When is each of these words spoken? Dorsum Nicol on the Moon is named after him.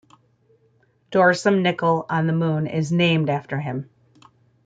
Dorsum 1.11 1.61
Nicol 1.61 2.07
on 2.09 2.25
the 2.25 2.33
Moon 2.33 2.65
is 2.65 2.91
named 2.91 3.29
after 3.29 3.59
him. 3.59 3.87